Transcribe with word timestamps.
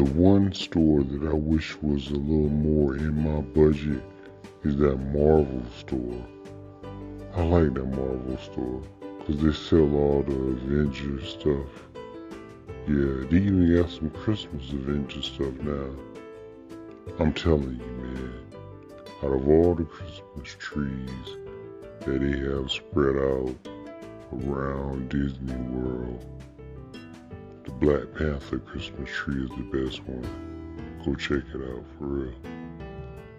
the 0.00 0.12
one 0.12 0.50
store 0.54 1.02
that 1.02 1.28
I 1.28 1.34
wish 1.34 1.76
was 1.82 2.08
a 2.08 2.14
little 2.14 2.48
more 2.48 2.96
in 2.96 3.22
my 3.22 3.42
budget 3.42 4.02
is 4.62 4.78
that 4.78 4.96
Marvel 4.96 5.62
store. 5.76 6.26
I 7.34 7.42
like 7.42 7.74
that 7.74 7.84
Marvel 7.84 8.38
store 8.38 8.82
because 9.18 9.42
they 9.42 9.52
sell 9.52 9.94
all 9.94 10.22
the 10.22 10.32
Avengers 10.32 11.28
stuff. 11.28 11.68
Yeah, 12.88 13.28
they 13.28 13.44
even 13.44 13.76
got 13.76 13.90
some 13.90 14.08
Christmas 14.08 14.72
Avengers 14.72 15.26
stuff 15.26 15.52
now. 15.60 15.90
I'm 17.18 17.34
telling 17.34 17.78
you, 17.78 18.02
man, 18.02 18.32
out 19.22 19.34
of 19.34 19.46
all 19.50 19.74
the 19.74 19.84
Christmas 19.84 20.56
trees 20.58 21.36
that 22.06 22.20
they 22.22 22.38
have 22.38 22.70
spread 22.70 23.16
out 23.16 23.54
around 24.32 25.10
Disney 25.10 25.56
World, 25.56 26.24
the 27.64 27.70
Black 27.72 28.14
Panther 28.14 28.58
Christmas 28.58 29.10
tree 29.10 29.44
is 29.44 29.50
the 29.50 29.84
best 29.84 30.02
one. 30.04 30.26
Go 31.04 31.14
check 31.14 31.44
it 31.54 31.62
out 31.62 31.84
for 31.98 32.04
real. 32.04 32.34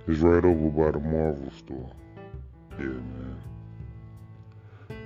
It's 0.07 0.19
right 0.19 0.43
over 0.43 0.69
by 0.69 0.91
the 0.91 0.99
Marvel 0.99 1.51
store. 1.57 1.91
Yeah, 2.79 2.85
man. 2.85 3.41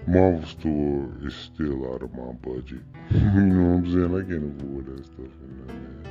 Marvel 0.07 0.45
store 0.45 1.09
is 1.23 1.35
still 1.35 1.93
out 1.93 2.03
of 2.03 2.13
my 2.13 2.31
budget. 2.33 2.81
you 3.11 3.19
know 3.19 3.75
what 3.75 3.85
I'm 3.85 3.91
saying? 3.91 4.15
I 4.15 4.21
can't 4.29 4.61
afford 4.61 4.85
that 4.85 5.05
stuff 5.05 5.19
in 5.19 5.65
there, 5.65 5.75
man. 5.75 6.07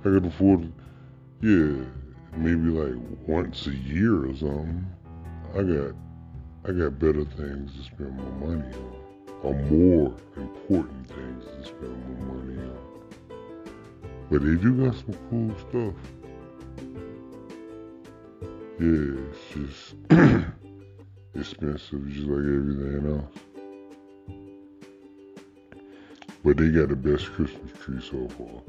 I 0.00 0.04
can 0.04 0.24
afford, 0.26 0.72
yeah, 1.40 1.84
maybe 2.36 2.70
like 2.70 2.94
once 3.26 3.66
a 3.66 3.74
year 3.74 4.24
or 4.24 4.36
something. 4.36 4.86
I 5.54 5.62
got, 5.62 5.94
I 6.64 6.72
got 6.72 6.98
better 6.98 7.24
things 7.24 7.76
to 7.76 7.82
spend 7.84 8.16
my 8.16 8.46
money 8.46 8.74
on, 8.74 9.02
or 9.42 9.54
more 9.54 10.14
important 10.36 11.08
spend 11.82 12.28
money 12.28 12.58
on. 12.58 12.78
But 14.30 14.42
they 14.42 14.54
do 14.56 14.84
got 14.84 14.94
some 14.96 15.16
cool 15.30 15.54
stuff. 15.68 15.94
Yeah, 18.80 19.20
it's 19.30 19.44
just 19.54 19.94
expensive, 21.34 22.08
just 22.08 22.26
like 22.26 22.38
everything 22.38 23.04
else. 23.08 23.38
But 26.44 26.56
they 26.56 26.70
got 26.70 26.88
the 26.88 26.96
best 26.96 27.26
Christmas 27.32 27.70
tree 27.80 28.00
so 28.00 28.28
far. 28.28 28.62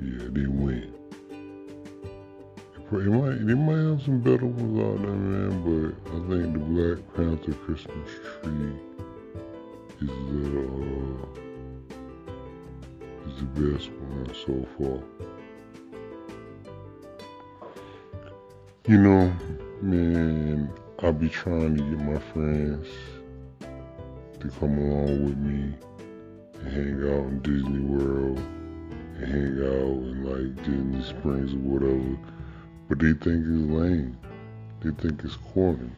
Yeah, 0.00 0.28
they 0.30 0.46
win. 0.46 0.92
They 2.92 2.98
might, 3.08 3.44
they 3.44 3.54
might 3.54 3.90
have 3.90 4.02
some 4.02 4.20
better 4.20 4.46
ones 4.46 4.78
out 4.78 5.02
there, 5.02 5.16
man, 5.16 5.52
but 5.64 6.12
I 6.12 6.18
think 6.28 6.52
the 6.52 6.58
Black 6.60 6.98
Panther 7.16 7.54
Christmas 7.64 8.10
tree 8.42 8.78
is 10.02 10.08
the, 10.08 10.60
uh, 10.60 11.05
is 13.36 13.42
the 13.42 13.72
best 13.72 13.90
one 13.90 14.34
so 14.46 14.66
far. 14.78 15.02
You 18.86 18.98
know, 18.98 19.32
man, 19.82 20.70
I'll 21.00 21.12
be 21.12 21.28
trying 21.28 21.76
to 21.76 21.82
get 21.82 21.98
my 21.98 22.18
friends 22.32 22.86
to 24.40 24.48
come 24.60 24.78
along 24.78 25.24
with 25.24 25.36
me 25.36 25.74
and 26.60 26.72
hang 26.72 27.02
out 27.10 27.26
in 27.26 27.40
Disney 27.42 27.80
World 27.80 28.38
and 29.18 29.26
hang 29.26 29.58
out 29.66 30.02
in 30.04 30.24
like 30.24 30.64
Disney 30.64 31.02
Springs 31.02 31.52
or 31.52 31.58
whatever. 31.58 32.18
But 32.88 33.00
they 33.00 33.12
think 33.12 33.44
it's 33.46 33.70
lame. 33.70 34.16
They 34.80 34.90
think 34.90 35.24
it's 35.24 35.36
corny 35.52 35.90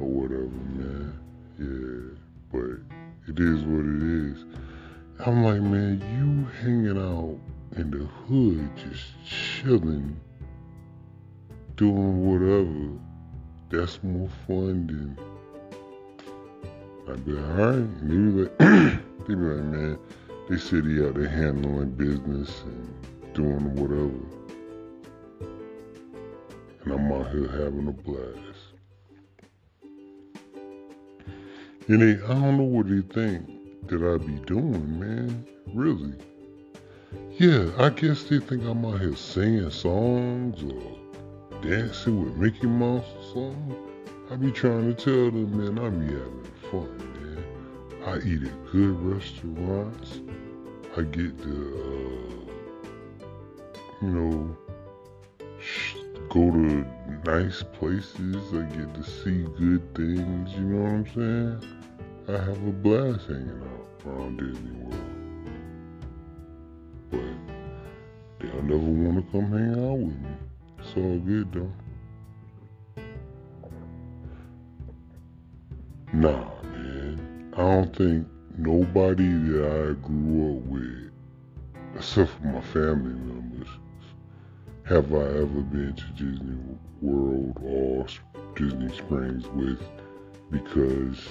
or 0.00 0.06
whatever, 0.06 0.46
man. 0.46 1.20
Yeah, 1.58 2.18
but 2.50 2.80
it 3.28 3.38
is 3.38 3.62
what 3.64 3.84
it 3.84 4.02
is. 4.02 4.63
I'm 5.26 5.42
like, 5.42 5.62
man, 5.62 6.02
you 6.18 6.44
hanging 6.60 6.98
out 6.98 7.38
in 7.78 7.90
the 7.90 8.04
hood, 8.04 8.68
just 8.76 9.04
chilling 9.24 10.20
doing 11.76 12.26
whatever, 12.26 13.00
that's 13.70 13.98
more 14.02 14.28
fun 14.46 14.86
than 14.86 15.18
I'd 17.08 17.24
be 17.24 17.32
like, 17.32 17.44
all 17.46 17.56
right. 17.56 17.74
And 17.76 18.10
they 18.10 18.16
be 18.16 18.42
like, 18.42 18.58
they 19.26 19.34
be 19.34 19.40
like, 19.40 19.64
man, 19.64 19.98
they 20.50 20.58
city 20.58 21.02
out 21.02 21.14
there 21.14 21.26
handling 21.26 21.92
business 21.92 22.60
and 22.66 22.94
doing 23.32 23.74
whatever. 23.76 24.12
And 26.82 26.92
I'm 26.92 27.10
out 27.12 27.30
here 27.30 27.48
having 27.48 27.88
a 27.88 27.92
blast. 27.92 28.60
And 31.88 32.02
they, 32.02 32.22
I 32.22 32.28
don't 32.28 32.58
know 32.58 32.64
what 32.64 32.88
they 32.88 33.00
think 33.00 33.53
that 33.88 34.02
I 34.02 34.18
be 34.24 34.34
doing, 34.46 34.98
man. 34.98 35.46
Really. 35.72 36.14
Yeah, 37.38 37.70
I 37.78 37.90
guess 37.90 38.24
they 38.24 38.38
think 38.38 38.64
I'm 38.64 38.84
out 38.84 39.00
here 39.00 39.16
singing 39.16 39.70
songs 39.70 40.62
or 40.62 40.94
dancing 41.64 42.22
with 42.22 42.36
Mickey 42.36 42.66
Mouse 42.66 43.06
or 43.16 43.22
something, 43.24 43.76
I 44.30 44.36
be 44.36 44.52
trying 44.52 44.94
to 44.94 45.04
tell 45.04 45.30
them, 45.30 45.56
man, 45.56 45.78
I 45.78 45.88
be 45.88 46.12
having 46.12 46.44
fun, 46.70 46.98
man. 47.14 47.44
I 48.06 48.18
eat 48.18 48.42
at 48.42 48.72
good 48.72 49.00
restaurants. 49.00 50.20
I 50.96 51.02
get 51.02 51.40
to, 51.42 52.46
uh, 53.30 53.34
you 54.02 54.08
know, 54.08 54.56
go 56.28 56.50
to 56.50 56.86
nice 57.24 57.62
places. 57.62 58.36
I 58.52 58.62
get 58.76 58.94
to 58.94 59.02
see 59.02 59.44
good 59.58 59.94
things. 59.94 60.52
You 60.52 60.60
know 60.60 60.82
what 60.82 60.90
I'm 60.90 61.06
saying? 61.14 61.83
I 62.26 62.32
have 62.32 62.66
a 62.66 62.72
blast 62.72 63.26
hanging 63.26 63.60
out 63.62 64.06
around 64.06 64.38
Disney 64.38 64.70
World. 64.78 64.94
But 67.10 67.20
they'll 68.40 68.62
never 68.62 68.78
want 68.78 69.26
to 69.26 69.30
come 69.30 69.52
hang 69.52 69.72
out 69.72 69.98
with 69.98 70.18
me. 70.22 70.30
It's 70.78 70.96
all 70.96 71.18
good 71.18 71.52
though. 71.52 71.72
Nah, 76.14 76.62
man. 76.62 77.52
I 77.52 77.58
don't 77.58 77.94
think 77.94 78.26
nobody 78.56 79.28
that 79.28 79.66
I 79.66 80.06
grew 80.06 80.56
up 80.56 80.62
with, 80.62 81.10
except 81.94 82.30
for 82.30 82.46
my 82.46 82.62
family 82.62 83.12
members, 83.12 83.68
have 84.84 85.12
I 85.12 85.40
ever 85.42 85.60
been 85.60 85.94
to 85.94 86.24
Disney 86.24 86.56
World 87.02 87.58
or 87.62 88.06
Disney 88.56 88.96
Springs 88.96 89.46
with 89.48 89.82
because 90.50 91.28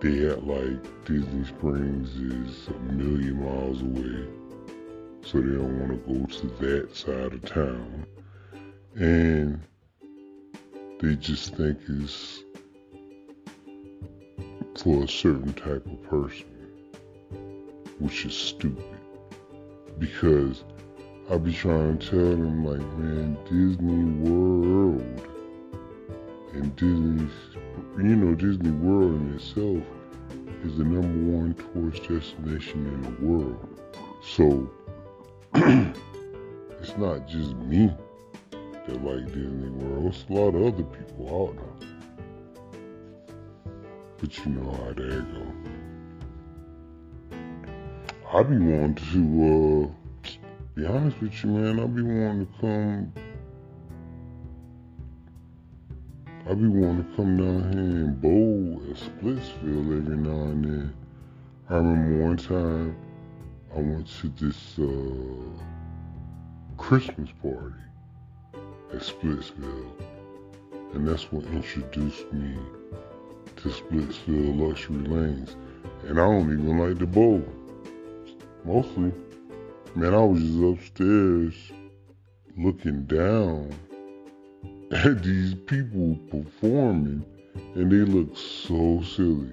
they 0.00 0.30
act 0.30 0.42
like 0.42 1.04
Disney 1.04 1.44
Springs 1.44 2.14
is 2.16 2.68
a 2.68 2.92
million 2.92 3.42
miles 3.42 3.82
away 3.82 4.28
so 5.26 5.40
they 5.40 5.56
don't 5.56 5.80
want 5.80 5.90
to 5.90 6.12
go 6.12 6.26
to 6.26 6.46
that 6.64 6.94
side 6.94 7.32
of 7.32 7.44
town. 7.44 8.06
And 8.94 9.60
they 11.00 11.16
just 11.16 11.54
think 11.56 11.78
it's 11.88 12.44
for 14.82 15.04
a 15.04 15.08
certain 15.08 15.52
type 15.54 15.84
of 15.86 16.02
person, 16.04 16.46
which 17.98 18.24
is 18.24 18.34
stupid. 18.34 18.84
Because 19.98 20.62
I 21.30 21.38
be 21.38 21.52
trying 21.52 21.98
to 21.98 22.06
tell 22.08 22.18
them, 22.18 22.64
like, 22.64 22.80
man, 22.98 23.36
Disney 23.44 24.30
World 24.30 25.22
and 26.52 26.76
Disney, 26.76 27.28
you 27.96 28.16
know, 28.16 28.34
Disney 28.34 28.70
World 28.70 29.20
in 29.20 29.34
itself 29.34 29.82
is 30.64 30.76
the 30.76 30.84
number 30.84 31.36
one 31.36 31.54
tourist 31.54 32.08
destination 32.08 32.86
in 32.86 33.02
the 33.02 33.10
world. 33.26 33.80
So 34.22 34.70
it's 36.80 36.96
not 36.98 37.26
just 37.28 37.54
me 37.56 37.90
that 38.86 39.04
like 39.04 39.26
Disney 39.26 39.70
World. 39.70 40.14
It's 40.14 40.24
a 40.28 40.32
lot 40.32 40.54
of 40.54 40.74
other 40.74 40.84
people 40.84 41.50
out 41.50 41.56
there. 41.56 41.88
But 44.18 44.38
you 44.38 44.52
know 44.52 44.70
how 44.72 44.92
that 44.92 45.26
go. 45.32 45.46
I 48.32 48.42
be 48.42 48.56
wanting 48.56 48.94
to, 49.12 49.90
uh, 50.24 50.30
be 50.74 50.86
honest 50.86 51.20
with 51.20 51.44
you, 51.44 51.50
man. 51.50 51.80
I 51.80 51.86
be 51.86 52.02
wanting 52.02 52.46
to 52.46 52.52
come. 52.60 53.25
I 56.48 56.54
be 56.54 56.68
wanting 56.68 57.04
to 57.04 57.16
come 57.16 57.36
down 57.38 57.72
here 57.72 57.80
and 57.80 58.22
bowl 58.22 58.80
at 58.88 58.96
Splitsville 58.96 59.98
every 59.98 60.16
now 60.16 60.44
and 60.44 60.64
then. 60.64 60.94
I 61.68 61.74
remember 61.74 62.24
one 62.24 62.36
time 62.36 62.96
I 63.74 63.80
went 63.80 64.06
to 64.20 64.28
this 64.28 64.78
uh, 64.78 65.64
Christmas 66.76 67.30
party 67.42 67.74
at 68.94 69.00
Splitsville, 69.00 69.90
and 70.94 71.08
that's 71.08 71.32
what 71.32 71.44
introduced 71.46 72.32
me 72.32 72.56
to 73.56 73.68
Splitsville 73.68 74.68
Luxury 74.68 74.98
Lanes. 74.98 75.56
And 76.06 76.20
I 76.20 76.26
don't 76.26 76.52
even 76.52 76.78
like 76.78 77.00
the 77.00 77.06
bowl. 77.06 77.42
Mostly, 78.64 79.12
man, 79.96 80.14
I 80.14 80.24
was 80.24 80.40
just 80.40 80.62
upstairs 80.62 81.72
looking 82.56 83.02
down 83.06 83.74
at 84.92 85.22
these 85.22 85.54
people 85.54 86.16
performing, 86.30 87.24
and 87.74 87.90
they 87.90 88.10
look 88.10 88.36
so 88.36 89.02
silly. 89.02 89.50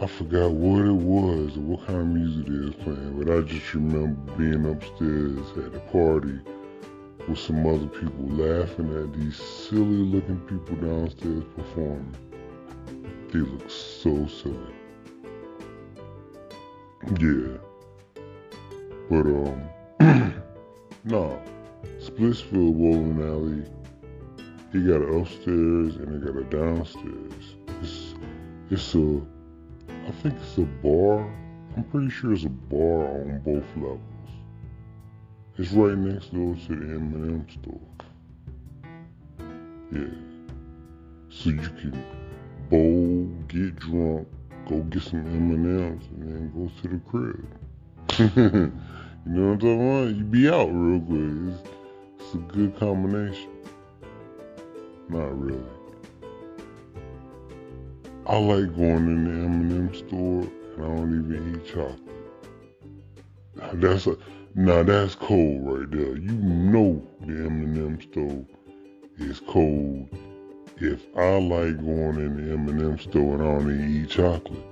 I 0.00 0.06
forgot 0.06 0.50
what 0.50 0.84
it 0.84 0.92
was 0.92 1.56
or 1.56 1.60
what 1.60 1.86
kind 1.86 2.00
of 2.00 2.06
music 2.08 2.46
they 2.46 2.66
was 2.66 2.74
playing, 2.74 3.22
but 3.22 3.32
I 3.32 3.40
just 3.42 3.72
remember 3.72 4.32
being 4.32 4.66
upstairs 4.68 5.38
at 5.58 5.76
a 5.76 5.80
party 5.92 6.40
with 7.28 7.38
some 7.38 7.64
other 7.66 7.86
people 7.86 8.26
laughing 8.28 8.92
at 8.96 9.12
these 9.12 9.36
silly 9.36 9.82
looking 9.82 10.40
people 10.40 10.76
downstairs 10.76 11.44
performing. 11.54 12.16
They 13.30 13.38
look 13.38 13.70
so 13.70 14.26
silly. 14.26 14.74
Yeah. 17.20 17.58
But 19.08 19.26
um 19.26 19.62
nah. 21.04 21.36
Splitsville 22.00 22.76
Bowling 22.76 23.20
Alley. 23.20 23.85
He 24.76 24.82
got 24.82 25.00
an 25.00 25.20
upstairs 25.20 25.96
and 25.96 26.22
they 26.22 26.26
got 26.26 26.36
a 26.36 26.44
downstairs. 26.44 27.56
It's 27.80 28.14
it's 28.68 28.94
a 28.94 29.22
I 30.06 30.10
think 30.20 30.34
it's 30.34 30.58
a 30.58 30.68
bar. 30.82 31.20
I'm 31.74 31.84
pretty 31.84 32.10
sure 32.10 32.34
it's 32.34 32.44
a 32.44 32.50
bar 32.50 33.06
on 33.08 33.40
both 33.42 33.64
levels. 33.76 34.00
It's 35.56 35.72
right 35.72 35.96
next 35.96 36.34
door 36.34 36.54
to 36.54 36.76
the 36.76 36.94
M&M 36.94 37.46
store. 37.48 37.80
Yeah. 39.90 40.04
So 41.30 41.48
you 41.48 41.56
can 41.56 42.04
bowl, 42.68 43.24
get 43.48 43.76
drunk, 43.76 44.28
go 44.68 44.80
get 44.82 45.04
some 45.04 45.20
M&Ms, 45.20 46.06
and 46.16 46.22
then 46.22 46.52
go 46.54 46.70
to 46.82 46.88
the 46.88 47.00
crib. 47.08 47.48
you 48.36 49.32
know 49.32 49.48
what 49.48 49.52
I'm 49.52 49.58
talking 49.58 49.88
about? 49.88 50.14
You 50.14 50.24
be 50.24 50.50
out 50.50 50.68
real 50.70 51.00
quick. 51.00 51.54
It's, 51.54 52.26
it's 52.26 52.34
a 52.34 52.38
good 52.52 52.78
combination. 52.78 53.55
Not 55.08 55.40
really. 55.40 55.62
I 58.26 58.38
like 58.38 58.74
going 58.74 59.06
in 59.06 59.24
the 59.24 59.30
M&M 59.30 59.94
store 59.94 60.42
and 60.42 60.84
I 60.84 60.86
don't 60.86 61.24
even 61.24 61.54
eat 61.54 61.66
chocolate. 61.66 62.00
That's 63.80 64.06
a 64.08 64.16
now 64.56 64.82
that's 64.82 65.14
cold 65.14 65.64
right 65.64 65.90
there. 65.90 66.16
You 66.16 66.32
know 66.32 67.06
the 67.20 67.34
M&M 67.34 68.00
store 68.00 68.44
is 69.18 69.40
cold 69.46 70.08
if 70.78 71.06
I 71.16 71.38
like 71.38 71.78
going 71.78 72.16
in 72.16 72.36
the 72.36 72.52
M&M 72.54 72.98
store 72.98 73.34
and 73.34 73.42
I 73.42 73.46
don't 73.46 73.70
even 73.70 74.02
eat 74.02 74.10
chocolate. 74.10 74.64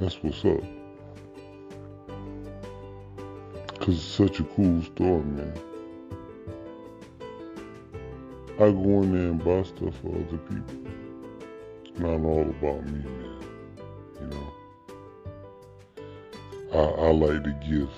That's 0.00 0.16
what's 0.22 0.44
up. 0.44 0.62
Cause 3.78 3.94
it's 3.94 4.02
such 4.02 4.40
a 4.40 4.44
cool 4.44 4.82
store, 4.82 5.22
man. 5.22 5.69
I 8.60 8.70
go 8.72 9.00
in 9.00 9.12
there 9.14 9.30
and 9.30 9.42
buy 9.42 9.62
stuff 9.62 9.94
for 10.02 10.14
other 10.14 10.36
people. 10.36 10.84
It's 11.82 11.98
not 11.98 12.20
all 12.20 12.42
about 12.42 12.84
me, 12.84 13.02
man. 13.08 13.42
You 14.20 14.26
know. 14.26 14.52
I, 16.74 17.06
I 17.06 17.10
like 17.10 17.42
to 17.44 17.52
give 17.66 17.88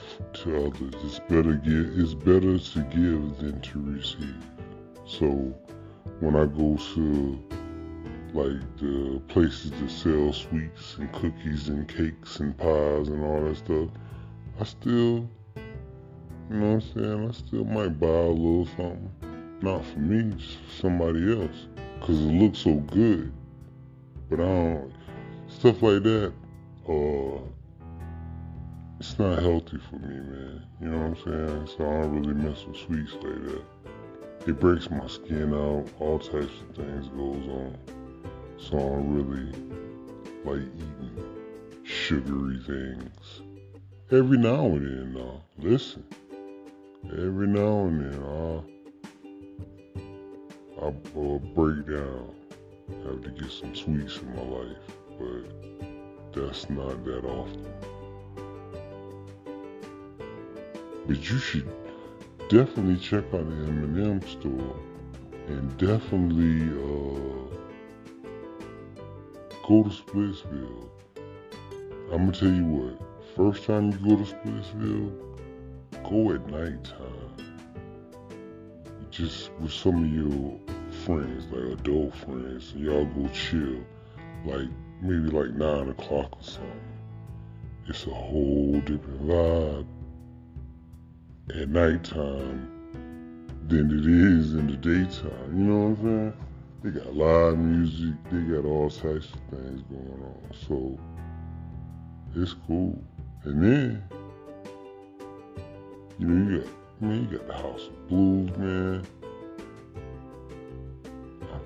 to 0.44 0.66
others. 0.66 0.94
It's 1.04 1.18
better 1.18 1.54
give. 1.54 1.98
It's 1.98 2.14
better 2.14 2.58
to 2.60 2.80
give 2.90 3.38
than 3.38 3.60
to 3.60 3.80
receive. 3.80 4.36
So 5.04 5.52
when 6.20 6.36
I 6.36 6.46
go 6.46 6.76
to 6.94 7.42
like 8.32 8.76
the 8.76 9.20
places 9.26 9.72
that 9.72 9.90
sell 9.90 10.32
sweets 10.32 10.96
and 10.98 11.12
cookies 11.12 11.70
and 11.70 11.88
cakes 11.88 12.38
and 12.38 12.56
pies 12.56 13.08
and 13.08 13.24
all 13.24 13.42
that 13.42 13.56
stuff, 13.56 13.88
I 14.60 14.64
still, 14.64 15.28
you 15.56 16.56
know 16.56 16.74
what 16.74 16.84
I'm 16.84 16.94
saying? 16.94 17.28
I 17.28 17.32
still 17.32 17.64
might 17.64 17.98
buy 17.98 18.06
a 18.06 18.28
little 18.28 18.66
something. 18.76 19.10
Not 19.62 19.84
for 19.86 20.00
me, 20.00 20.36
somebody 20.80 21.40
else. 21.40 21.68
Cause 22.00 22.18
it 22.18 22.32
looks 22.32 22.58
so 22.58 22.74
good. 22.74 23.32
But 24.28 24.40
I 24.40 24.44
don't, 24.44 24.92
stuff 25.46 25.80
like 25.82 26.02
that, 26.02 26.32
uh, 26.88 27.38
it's 28.98 29.16
not 29.20 29.40
healthy 29.40 29.78
for 29.88 29.96
me, 29.96 30.16
man. 30.16 30.66
You 30.80 30.88
know 30.88 30.98
what 30.98 31.06
I'm 31.06 31.24
saying? 31.24 31.68
So 31.76 31.84
I 31.86 32.00
don't 32.02 32.20
really 32.20 32.34
mess 32.34 32.64
with 32.66 32.76
sweets 32.76 33.12
like 33.14 33.44
that. 33.46 33.62
It 34.48 34.58
breaks 34.58 34.90
my 34.90 35.06
skin 35.06 35.54
out. 35.54 35.86
All 36.00 36.18
types 36.18 36.52
of 36.68 36.76
things 36.76 37.06
goes 37.08 37.48
on. 37.48 37.78
So 38.58 38.76
I 38.76 38.80
don't 38.80 39.14
really 39.14 39.52
like 40.44 40.68
eating 40.74 41.82
sugary 41.84 42.58
things. 42.66 43.42
Every 44.10 44.38
now 44.38 44.66
and 44.66 44.84
then, 44.84 45.14
though. 45.14 45.40
Listen. 45.58 46.04
Every 47.12 47.46
now 47.46 47.84
and 47.84 48.12
then, 48.12 48.22
I'll, 48.24 48.64
I'll 50.82 50.88
uh, 50.88 51.38
break 51.54 51.86
down. 51.86 52.34
Have 53.04 53.22
to 53.22 53.30
get 53.30 53.52
some 53.52 53.72
sweets 53.72 54.18
in 54.18 54.34
my 54.34 54.42
life, 54.42 54.76
but 55.16 55.44
that's 56.34 56.68
not 56.68 57.04
that 57.04 57.24
often. 57.24 57.72
But 61.06 61.30
you 61.30 61.38
should 61.38 61.72
definitely 62.48 62.96
check 62.96 63.24
out 63.32 63.48
the 63.48 63.66
M&M 63.68 64.22
store 64.22 64.76
and 65.46 65.76
definitely 65.78 66.62
uh, 66.72 67.46
go 69.68 69.84
to 69.84 69.88
Splitsville. 69.88 70.88
I'm 72.10 72.26
gonna 72.26 72.32
tell 72.32 72.48
you 72.48 72.64
what. 72.64 73.00
First 73.36 73.66
time 73.66 73.92
you 73.92 73.98
go 73.98 74.16
to 74.16 74.34
Splitsville, 74.34 75.38
go 76.02 76.32
at 76.32 76.44
nighttime. 76.48 77.36
Just 79.10 79.52
with 79.60 79.72
some 79.72 80.04
of 80.04 80.10
your 80.10 80.61
friends, 81.04 81.46
like 81.50 81.80
adult 81.80 82.14
friends, 82.14 82.72
y'all 82.76 83.04
go 83.06 83.28
chill. 83.28 83.80
Like 84.44 84.68
maybe 85.00 85.30
like 85.30 85.50
nine 85.54 85.88
o'clock 85.88 86.32
or 86.32 86.42
something. 86.42 86.80
It's 87.88 88.06
a 88.06 88.10
whole 88.10 88.80
different 88.84 89.26
vibe 89.26 89.86
at 91.54 91.68
nighttime 91.68 92.68
than 93.66 93.90
it 93.90 94.06
is 94.06 94.54
in 94.54 94.68
the 94.68 94.76
daytime. 94.76 95.56
You 95.56 95.64
know 95.64 95.88
what 95.88 95.98
I'm 95.98 96.04
saying? 96.04 96.32
They 96.82 96.90
got 96.90 97.14
live 97.14 97.58
music, 97.58 98.14
they 98.30 98.40
got 98.54 98.64
all 98.64 98.90
types 98.90 99.28
of 99.32 99.40
things 99.50 99.82
going 99.90 100.22
on. 100.24 100.50
So 100.68 100.98
it's 102.34 102.54
cool. 102.66 103.02
And 103.44 103.62
then, 103.62 104.04
you 106.18 106.26
know, 106.28 106.50
you 106.50 106.60
got 106.60 106.68
man, 107.00 107.28
you 107.28 107.38
got 107.38 107.46
the 107.48 107.54
House 107.54 107.88
of 107.88 108.08
Blues, 108.08 108.56
man. 108.56 109.06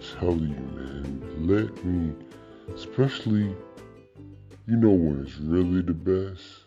Telling 0.00 0.40
you, 0.40 0.78
man, 0.78 1.46
let 1.46 1.84
me 1.84 2.14
especially 2.74 3.54
you 4.66 4.76
know 4.76 4.90
when 4.90 5.24
it's 5.24 5.38
really 5.38 5.80
the 5.80 5.94
best 5.94 6.66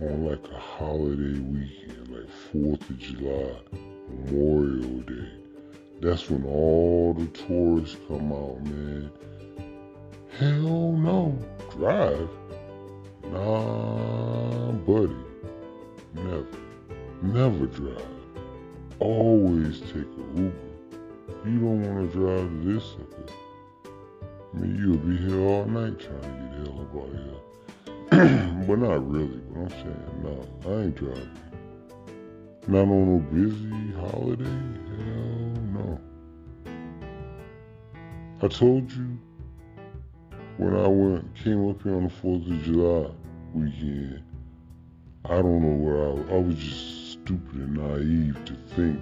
on 0.00 0.24
like 0.26 0.44
a 0.52 0.58
holiday 0.58 1.38
weekend, 1.40 2.08
like 2.08 2.28
4th 2.52 2.90
of 2.90 2.98
July, 2.98 3.54
Memorial 4.08 5.00
Day. 5.00 5.28
That's 6.00 6.28
when 6.28 6.44
all 6.44 7.14
the 7.14 7.26
tourists 7.26 7.96
come 8.08 8.32
out, 8.32 8.62
man. 8.64 9.10
Hell 10.38 10.92
no. 10.92 11.38
Drive? 11.70 12.28
Nah, 13.24 14.72
buddy. 14.72 15.16
Never. 16.14 16.46
Never 17.22 17.66
drive. 17.66 18.06
Always 18.98 19.80
take 19.80 19.96
a 19.96 20.40
Uber. 20.40 20.71
You 21.44 21.58
don't 21.58 21.82
want 21.82 22.12
to 22.12 22.18
drive 22.18 22.64
this. 22.64 22.96
I 24.54 24.58
mean, 24.58 24.76
you'll 24.76 24.96
be 24.98 25.16
here 25.16 25.40
all 25.40 25.64
night 25.64 25.98
trying 25.98 26.20
to 26.20 26.28
get 26.28 26.50
the 26.52 26.70
hell 26.70 26.80
up 26.80 26.94
out 26.96 27.10
here. 27.10 28.64
but 28.66 28.78
not 28.78 29.10
really. 29.10 29.40
But 29.50 29.60
I'm 29.60 29.68
saying, 29.70 30.22
no, 30.22 30.70
I 30.70 30.82
ain't 30.82 30.94
driving. 30.94 31.30
Not 32.68 32.82
on 32.82 33.12
no 33.12 33.18
busy 33.32 33.92
holiday. 33.98 34.44
Hell 34.44 35.62
no. 35.72 36.00
I 38.42 38.48
told 38.48 38.92
you 38.92 39.18
when 40.58 40.76
I 40.76 40.86
went 40.86 41.34
came 41.36 41.68
up 41.68 41.82
here 41.82 41.96
on 41.96 42.04
the 42.04 42.10
Fourth 42.10 42.46
of 42.46 42.62
July 42.62 43.10
weekend. 43.54 44.22
I 45.24 45.36
don't 45.36 45.62
know 45.62 45.76
where 45.76 46.04
I 46.04 46.08
was. 46.08 46.26
I 46.30 46.38
was 46.38 46.56
just 46.56 47.12
stupid 47.12 47.54
and 47.54 47.76
naive 47.76 48.44
to 48.44 48.54
think 48.74 49.00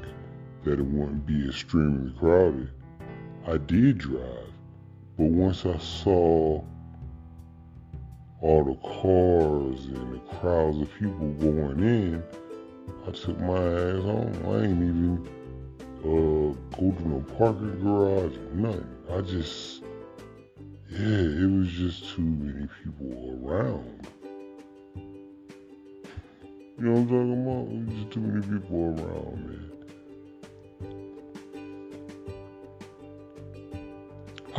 that 0.65 0.79
it 0.79 0.85
wouldn't 0.85 1.27
be 1.27 1.49
extremely 1.49 2.13
crowded. 2.19 2.71
I 3.47 3.57
did 3.57 3.99
drive, 3.99 4.53
but 5.17 5.27
once 5.27 5.65
I 5.65 5.79
saw 5.79 6.63
all 8.43 8.65
the 8.65 8.75
cars 8.83 9.87
and 9.87 10.15
the 10.15 10.21
crowds 10.37 10.79
of 10.79 10.93
people 10.95 11.33
going 11.35 11.81
in, 11.81 12.23
I 13.07 13.11
took 13.13 13.39
my 13.41 13.57
ass 13.57 14.03
home. 14.03 14.33
I 14.47 14.65
ain't 14.65 14.83
even 14.83 15.29
uh, 16.01 16.77
go 16.77 16.93
to 16.93 17.09
no 17.09 17.25
parking 17.39 17.81
garage 17.83 18.37
or 18.37 18.55
nothing. 18.55 18.87
I 19.11 19.21
just, 19.23 19.83
yeah, 20.91 20.99
it 20.99 21.51
was 21.51 21.71
just 21.71 22.15
too 22.15 22.23
many 22.23 22.67
people 22.83 23.39
around. 23.43 24.07
You 26.79 26.87
know 26.87 26.93
what 26.93 27.01
I'm 27.01 27.09
talking 27.09 27.87
about? 27.87 27.97
Just 27.97 28.11
too 28.13 28.21
many 28.21 28.41
people 28.41 28.79
around, 28.85 29.47
man. 29.47 29.70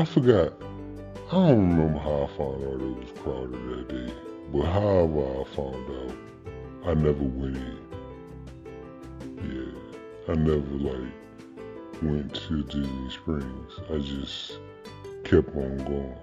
I 0.01 0.03
forgot. 0.03 0.53
I 1.31 1.31
don't 1.31 1.75
remember 1.77 1.99
how 1.99 2.23
I 2.23 2.27
found 2.35 2.63
out 2.63 2.81
it 2.81 2.97
was 2.97 3.11
crowded 3.19 3.51
that 3.69 3.87
day, 3.87 4.13
but 4.51 4.63
however 4.63 5.21
I 5.21 5.43
found 5.55 5.89
out, 5.91 6.17
I 6.87 6.93
never 6.95 7.21
went 7.21 7.57
in. 7.57 7.77
Yeah, 9.37 10.33
I 10.33 10.35
never 10.37 10.75
like 10.79 11.13
went 12.01 12.33
to 12.33 12.63
Disney 12.63 13.09
Springs. 13.11 13.79
I 13.91 13.99
just 13.99 14.57
kept 15.23 15.55
on 15.55 15.77
going. 15.85 16.17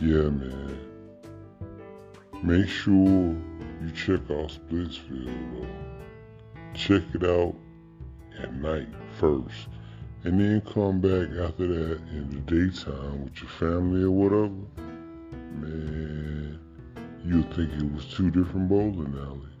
Yeah, 0.00 0.30
man. 0.30 0.80
Make 2.42 2.68
sure 2.68 2.96
you 2.96 3.90
check 3.94 4.28
out 4.32 4.50
Splitsville 4.50 5.60
though. 5.60 5.68
Check 6.74 7.04
it 7.14 7.22
out 7.22 7.54
at 8.46 8.54
night 8.54 8.88
first. 9.18 9.68
And 10.24 10.40
then 10.40 10.60
come 10.62 11.00
back 11.00 11.28
after 11.46 11.66
that 11.66 12.00
in 12.10 12.30
the 12.30 12.40
daytime 12.40 13.24
with 13.24 13.40
your 13.40 13.50
family 13.50 14.02
or 14.02 14.10
whatever. 14.10 14.54
Man, 15.52 16.58
you'll 17.24 17.42
think 17.54 17.72
it 17.72 17.92
was 17.92 18.06
two 18.06 18.30
different 18.30 18.68
bowling 18.68 19.14
alleys. 19.18 19.55